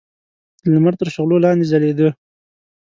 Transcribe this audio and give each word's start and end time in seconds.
د 0.61 0.63
لمر 0.73 0.93
تر 0.99 1.07
شغلو 1.15 1.35
لاندې 1.45 1.65
ځلېده. 1.71 2.09